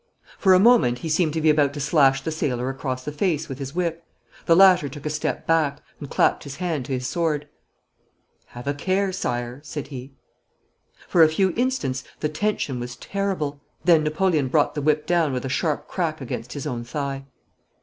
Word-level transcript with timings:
For 0.39 0.55
a 0.55 0.59
moment 0.59 0.97
he 1.05 1.09
seemed 1.09 1.31
to 1.33 1.41
be 1.41 1.51
about 1.51 1.73
to 1.75 1.79
slash 1.79 2.23
the 2.23 2.31
sailor 2.31 2.71
across 2.71 3.05
the 3.05 3.11
face 3.11 3.47
with 3.47 3.59
his 3.59 3.75
whip. 3.75 4.03
The 4.47 4.55
latter 4.55 4.89
took 4.89 5.05
a 5.05 5.11
step 5.11 5.45
back, 5.45 5.79
and 5.99 6.09
clapped 6.09 6.43
his 6.43 6.55
hand 6.55 6.85
to 6.85 6.91
his 6.93 7.05
sword. 7.05 7.47
'Have 8.47 8.65
a 8.65 8.73
care, 8.73 9.11
Sire,' 9.11 9.61
said 9.63 9.89
he. 9.89 10.15
For 11.07 11.21
a 11.21 11.29
few 11.29 11.51
instants 11.55 12.03
the 12.19 12.29
tension 12.29 12.79
was 12.79 12.95
terrible. 12.95 13.61
Then 13.85 14.03
Napoleon 14.03 14.47
brought 14.47 14.73
the 14.73 14.81
whip 14.81 15.05
down 15.05 15.33
with 15.33 15.45
a 15.45 15.49
sharp 15.49 15.87
crack 15.87 16.19
against 16.19 16.53
his 16.53 16.65
own 16.65 16.83
thigh. 16.83 17.25